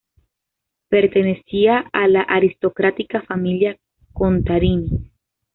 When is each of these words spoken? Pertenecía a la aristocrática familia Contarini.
Pertenecía 0.89 1.87
a 1.93 2.07
la 2.07 2.23
aristocrática 2.23 3.21
familia 3.21 3.77
Contarini. 4.13 5.11